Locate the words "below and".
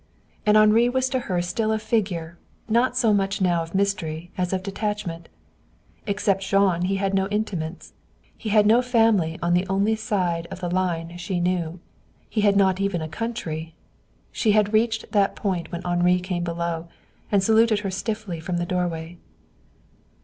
16.43-17.43